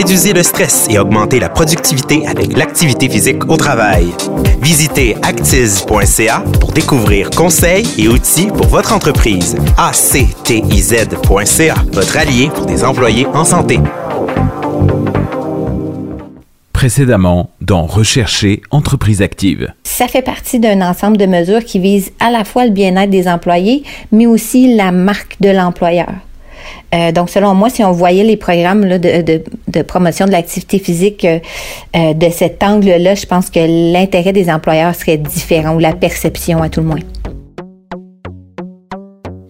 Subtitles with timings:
[0.00, 4.06] Réduisez le stress et augmentez la productivité avec l'activité physique au travail.
[4.62, 9.56] Visitez actiz.ca pour découvrir conseils et outils pour votre entreprise.
[9.76, 13.78] actiz.ca, votre allié pour des employés en santé.
[16.72, 19.74] Précédemment, dans Rechercher entreprise active.
[19.84, 23.28] Ça fait partie d'un ensemble de mesures qui visent à la fois le bien-être des
[23.28, 26.08] employés, mais aussi la marque de l'employeur.
[26.94, 31.38] Euh, donc, selon moi, si on voyait les programmes de, promotion de l'activité physique euh,
[31.96, 36.62] euh, de cet angle-là, je pense que l'intérêt des employeurs serait différent ou la perception
[36.62, 37.00] à tout le moins.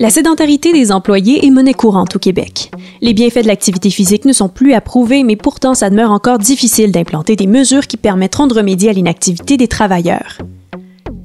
[0.00, 2.70] La sédentarité des employés est monnaie courante au Québec.
[3.00, 6.92] Les bienfaits de l'activité physique ne sont plus approuvés, mais pourtant ça demeure encore difficile
[6.92, 10.38] d'implanter des mesures qui permettront de remédier à l'inactivité des travailleurs.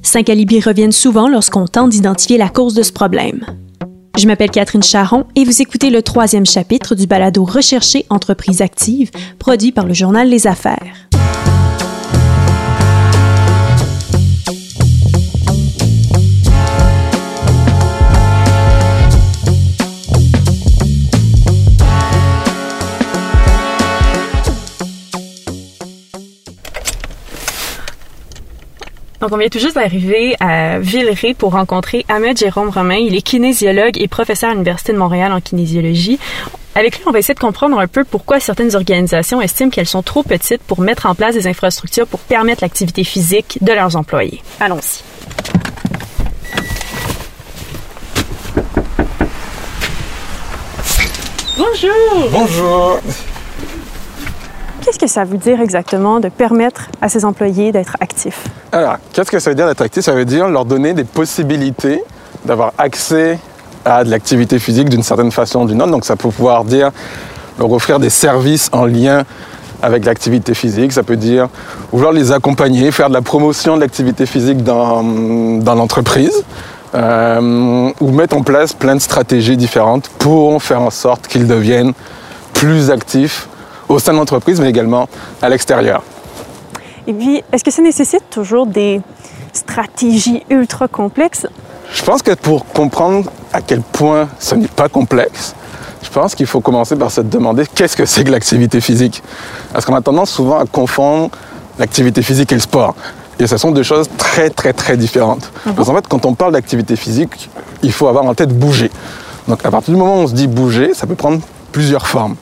[0.02, 3.46] Cinq alibis reviennent souvent lorsqu'on tente d'identifier la cause de ce problème.
[4.20, 9.10] Je m'appelle Catherine Charon et vous écoutez le troisième chapitre du balado Rechercher entreprise active,
[9.40, 11.10] produit par le journal Les Affaires.
[29.24, 32.98] Donc, on vient tout juste d'arriver à Villeray pour rencontrer Ahmed Jérôme Romain.
[32.98, 36.20] Il est kinésiologue et professeur à l'Université de Montréal en kinésiologie.
[36.76, 40.02] Avec lui, on va essayer de comprendre un peu pourquoi certaines organisations estiment qu'elles sont
[40.04, 44.42] trop petites pour mettre en place des infrastructures pour permettre l'activité physique de leurs employés.
[44.60, 45.02] Allons-y.
[51.58, 52.30] Bonjour.
[52.30, 53.00] Bonjour.
[54.84, 58.50] Qu'est-ce que ça veut dire exactement de permettre à ses employés d'être actifs?
[58.74, 60.04] Alors, qu'est-ce que ça veut dire d'être actif?
[60.04, 62.04] Ça veut dire leur donner des possibilités
[62.44, 63.38] d'avoir accès
[63.86, 65.92] à de l'activité physique d'une certaine façon ou d'une autre.
[65.92, 66.90] Donc ça peut pouvoir dire
[67.60, 69.26] leur offrir des services en lien
[69.84, 70.92] avec l'activité physique.
[70.92, 71.50] Ça peut dire
[71.92, 75.04] vouloir les accompagner, faire de la promotion de l'activité physique dans,
[75.60, 76.44] dans l'entreprise.
[76.96, 81.94] Euh, ou mettre en place plein de stratégies différentes pour faire en sorte qu'ils deviennent
[82.54, 83.48] plus actifs
[83.88, 85.08] au sein de l'entreprise, mais également
[85.44, 86.04] à l'extérieur.
[87.08, 89.02] Et puis, est-ce que ça nécessite toujours des
[89.52, 91.48] stratégies ultra complexes?
[91.94, 95.54] Je pense que pour comprendre à quel point ce n'est pas complexe,
[96.02, 99.22] je pense qu'il faut commencer par se demander qu'est-ce que c'est que l'activité physique.
[99.72, 101.30] Parce qu'on a tendance souvent à confondre
[101.80, 102.96] l'activité physique et le sport.
[103.40, 105.52] Et ce sont deux choses très, très, très différentes.
[105.66, 107.50] Ah Parce qu'en fait, quand on parle d'activité physique,
[107.82, 108.92] il faut avoir en tête bouger.
[109.48, 111.40] Donc, à partir du moment où on se dit bouger, ça peut prendre
[111.72, 112.36] plusieurs formes.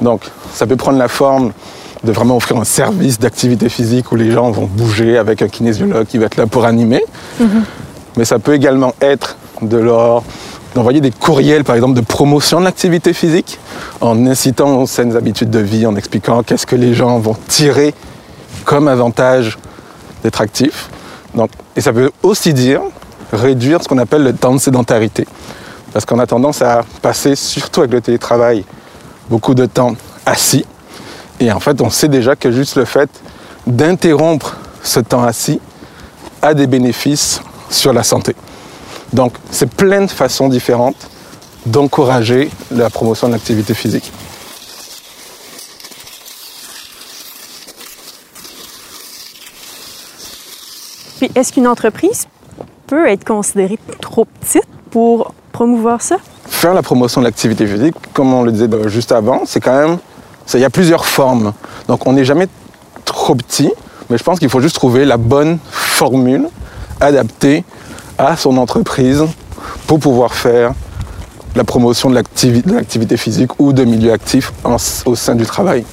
[0.00, 0.22] Donc,
[0.52, 1.52] ça peut prendre la forme
[2.04, 6.06] de vraiment offrir un service d'activité physique où les gens vont bouger avec un kinésiologue
[6.06, 7.02] qui va être là pour animer.
[7.38, 7.64] Mhm.
[8.16, 10.22] Mais ça peut également être de leur
[10.74, 13.58] d'envoyer des courriels, par exemple, de promotion de l'activité physique,
[14.00, 17.94] en incitant aux saines habitudes de vie, en expliquant qu'est-ce que les gens vont tirer
[18.64, 19.58] comme avantage
[20.22, 20.88] d'être actifs.
[21.34, 22.80] Donc, et ça peut aussi dire
[23.32, 25.26] réduire ce qu'on appelle le temps de sédentarité.
[25.92, 28.64] Parce qu'on a tendance à passer, surtout avec le télétravail,
[29.28, 30.64] beaucoup de temps assis.
[31.42, 33.10] Et en fait, on sait déjà que juste le fait
[33.66, 35.60] d'interrompre ce temps assis
[36.40, 38.36] a des bénéfices sur la santé.
[39.12, 41.10] Donc, c'est plein de façons différentes
[41.66, 44.12] d'encourager la promotion de l'activité physique.
[51.18, 52.28] Puis, est-ce qu'une entreprise
[52.86, 56.18] peut être considérée trop petite pour promouvoir ça?
[56.46, 59.98] Faire la promotion de l'activité physique, comme on le disait juste avant, c'est quand même.
[60.54, 61.52] Il y a plusieurs formes.
[61.88, 62.48] Donc on n'est jamais
[63.04, 63.70] trop petit,
[64.10, 66.48] mais je pense qu'il faut juste trouver la bonne formule
[67.00, 67.64] adaptée
[68.18, 69.24] à son entreprise
[69.86, 70.72] pour pouvoir faire
[71.54, 74.52] la promotion de l'activité physique ou de milieu actif
[75.04, 75.84] au sein du travail.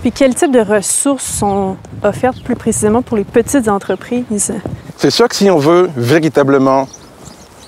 [0.00, 4.52] Puis quel type de ressources sont offertes plus précisément pour les petites entreprises?
[4.96, 6.88] C'est sûr que si on veut véritablement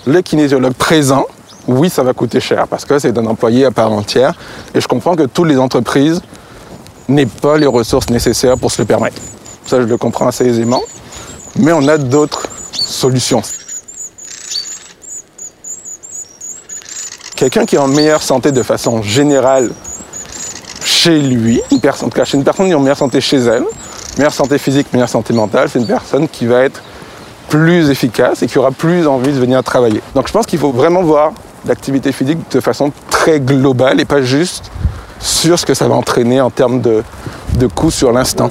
[0.06, 1.26] le kinésiologue présent,
[1.70, 4.34] oui, ça va coûter cher parce que c'est un employé à part entière.
[4.74, 6.20] Et je comprends que toutes les entreprises
[7.08, 9.20] n'aient pas les ressources nécessaires pour se le permettre.
[9.64, 10.82] Ça, je le comprends assez aisément.
[11.56, 13.42] Mais on a d'autres solutions.
[17.36, 19.70] Quelqu'un qui est en meilleure santé de façon générale
[20.84, 23.20] chez lui, une personne, en tout cas chez une personne qui est en meilleure santé
[23.20, 23.64] chez elle,
[24.18, 26.82] meilleure santé physique, meilleure santé mentale, c'est une personne qui va être
[27.48, 30.02] plus efficace et qui aura plus envie de venir travailler.
[30.14, 31.32] Donc je pense qu'il faut vraiment voir
[31.66, 34.70] l'activité physique de façon très globale et pas juste
[35.20, 37.02] sur ce que ça va entraîner en termes de,
[37.58, 38.50] de coûts sur l'instant.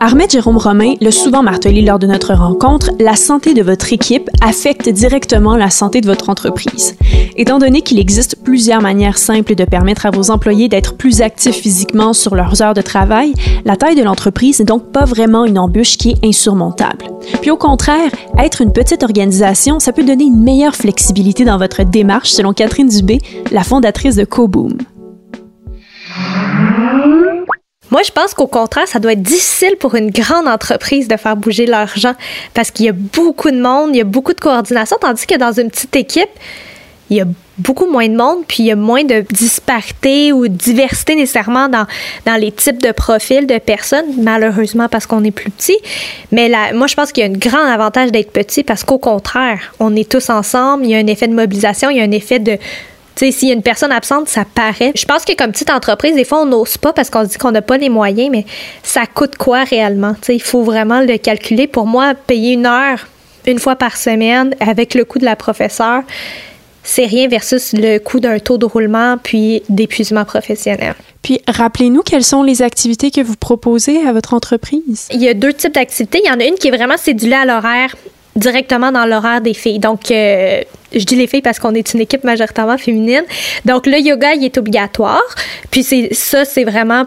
[0.00, 4.28] Ahmed Jérôme Romain l'a souvent martelé lors de notre rencontre, la santé de votre équipe
[4.40, 6.96] affecte directement la santé de votre entreprise.
[7.36, 11.56] Étant donné qu'il existe plusieurs manières simples de permettre à vos employés d'être plus actifs
[11.56, 13.34] physiquement sur leurs heures de travail,
[13.64, 17.06] la taille de l'entreprise n'est donc pas vraiment une embûche qui est insurmontable.
[17.40, 21.84] Puis au contraire, être une petite organisation, ça peut donner une meilleure flexibilité dans votre
[21.84, 23.18] démarche, selon Catherine Dubé,
[23.50, 24.78] la fondatrice de CoBoom.
[27.92, 31.36] Moi, je pense qu'au contraire, ça doit être difficile pour une grande entreprise de faire
[31.36, 32.14] bouger l'argent
[32.54, 35.36] parce qu'il y a beaucoup de monde, il y a beaucoup de coordination, tandis que
[35.36, 36.30] dans une petite équipe,
[37.10, 37.26] il y a
[37.58, 41.68] beaucoup moins de monde, puis il y a moins de disparité ou de diversité nécessairement
[41.68, 41.86] dans,
[42.24, 45.76] dans les types de profils de personnes, malheureusement parce qu'on est plus petit.
[46.30, 48.96] Mais là, moi, je pense qu'il y a un grand avantage d'être petit parce qu'au
[48.96, 52.04] contraire, on est tous ensemble, il y a un effet de mobilisation, il y a
[52.04, 52.56] un effet de,
[53.22, 54.92] tu sais, s'il y a une personne absente, ça paraît.
[54.96, 57.38] Je pense que comme petite entreprise, des fois, on n'ose pas parce qu'on se dit
[57.38, 58.44] qu'on n'a pas les moyens, mais
[58.82, 60.14] ça coûte quoi réellement?
[60.14, 61.68] Tu sais, il faut vraiment le calculer.
[61.68, 63.06] Pour moi, payer une heure
[63.46, 66.02] une fois par semaine avec le coût de la professeure,
[66.82, 70.94] c'est rien versus le coût d'un taux de roulement puis d'épuisement professionnel.
[71.22, 75.08] Puis rappelez-nous quelles sont les activités que vous proposez à votre entreprise.
[75.12, 76.20] Il y a deux types d'activités.
[76.24, 77.94] Il y en a une qui est vraiment cédulée à l'horaire
[78.34, 79.78] directement dans l'horaire des filles.
[79.78, 80.62] Donc, euh,
[80.94, 83.24] je dis les filles parce qu'on est une équipe majoritairement féminine.
[83.64, 85.22] Donc, le yoga, il est obligatoire.
[85.70, 87.04] Puis, c'est ça, c'est vraiment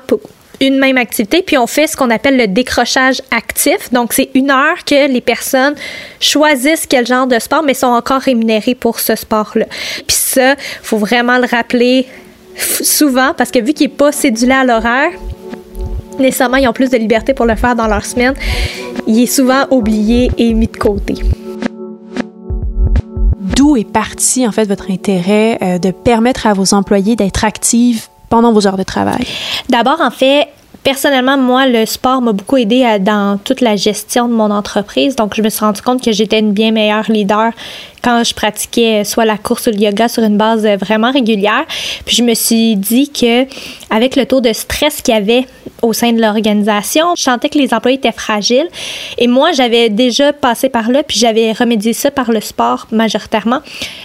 [0.62, 1.42] une même activité.
[1.42, 3.92] Puis, on fait ce qu'on appelle le décrochage actif.
[3.92, 5.76] Donc, c'est une heure que les personnes
[6.20, 9.66] choisissent quel genre de sport, mais sont encore rémunérées pour ce sport-là.
[10.08, 12.08] Puis ça, faut vraiment le rappeler
[12.58, 15.12] souvent parce que vu qu'il n'est pas cédulé à l'horaire,
[16.20, 18.34] nécessairement, ils ont plus de liberté pour le faire dans leur semaine.
[19.08, 21.16] Il est souvent oublié et mis de côté.
[23.56, 28.10] D'où est parti en fait votre intérêt euh, de permettre à vos employés d'être actifs
[28.30, 29.26] pendant vos heures de travail?
[29.70, 30.50] D'abord, en fait,
[30.84, 35.16] personnellement, moi, le sport m'a beaucoup aidé dans toute la gestion de mon entreprise.
[35.16, 37.52] Donc, je me suis rendu compte que j'étais une bien meilleure leader
[38.04, 41.66] quand je pratiquais soit la course ou le yoga sur une base vraiment régulière.
[42.06, 43.46] Puis je me suis dit que
[43.90, 45.48] avec le taux de stress qu'il y avait
[45.82, 48.68] au sein de l'organisation, je sentais que les employés étaient fragiles.
[49.18, 53.60] Et moi, j'avais déjà passé par là, puis j'avais remédié ça par le sport majoritairement.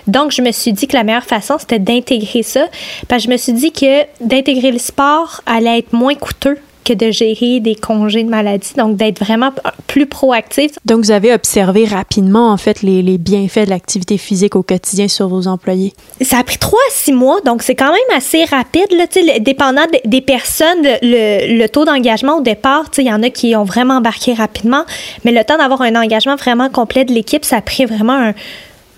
[0.06, 2.66] Donc, je me suis dit que la meilleure façon, c'était d'intégrer ça.
[3.08, 6.58] Parce que je me suis dit que d'intégrer le sport allait être moins coûteux
[6.90, 9.52] que de gérer des congés de maladie, donc d'être vraiment
[9.86, 10.72] plus proactif.
[10.84, 15.08] Donc, vous avez observé rapidement, en fait, les, les bienfaits de l'activité physique au quotidien
[15.08, 15.92] sur vos employés?
[16.20, 18.88] Ça a pris trois à six mois, donc c'est quand même assez rapide.
[18.90, 19.06] Là,
[19.38, 23.64] dépendant des personnes, le, le taux d'engagement au départ, il y en a qui ont
[23.64, 24.84] vraiment embarqué rapidement,
[25.24, 28.34] mais le temps d'avoir un engagement vraiment complet de l'équipe, ça a pris vraiment un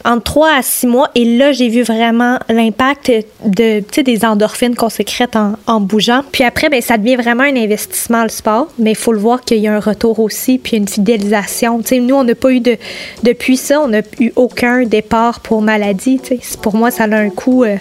[0.04, 1.10] entre 3 à 6 mois.
[1.14, 3.12] Et là, j'ai vu vraiment l'impact
[3.44, 6.22] de, des endorphines qu'on sécrète en, en, bougeant.
[6.32, 8.68] Puis après, ben, ça devient vraiment un investissement, le sport.
[8.78, 11.80] Mais il faut le voir qu'il y a un retour aussi, puis une fidélisation.
[11.92, 12.76] nous, on n'a pas eu de...
[13.22, 16.20] Depuis ça, on n'a eu aucun départ pour maladie.
[16.62, 17.64] Pour moi, ça a un coût...
[17.64, 17.76] Euh,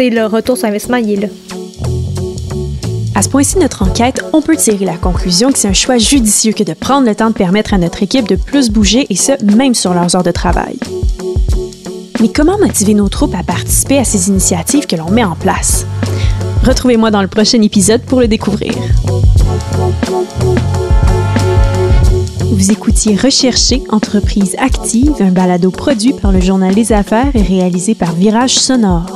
[0.00, 1.28] le retour sur investissement, il est là.
[3.14, 5.98] À ce point-ci de notre enquête, on peut tirer la conclusion que c'est un choix
[5.98, 9.16] judicieux que de prendre le temps de permettre à notre équipe de plus bouger et
[9.16, 10.78] ce, même sur leurs heures de travail.
[12.20, 15.86] Mais comment motiver nos troupes à participer à ces initiatives que l'on met en place?
[16.64, 18.72] Retrouvez-moi dans le prochain épisode pour le découvrir.
[22.50, 27.94] Vous écoutiez Rechercher Entreprise Active, un balado produit par le journal Les Affaires et réalisé
[27.94, 29.06] par Virage Sonore.